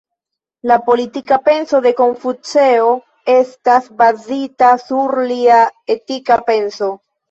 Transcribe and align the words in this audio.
La 0.69 0.77
politika 0.87 1.37
penso 1.49 1.81
de 1.87 1.91
Konfuceo 1.99 2.89
estas 3.37 3.93
bazita 4.03 4.75
sur 4.89 5.19
lia 5.33 5.65
etika 6.01 6.45
penso. 6.55 6.95